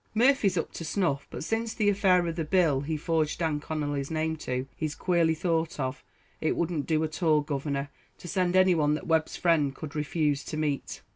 [0.15, 4.09] "Murphy's up to snuff; but since the affair of the bill he forged Dan Connolly's
[4.09, 6.03] name to, he's queerly thought of.
[6.39, 10.57] It wouldn't do at all, governor, to send anyone that Webb's friend could refuse to
[10.57, 11.03] meet."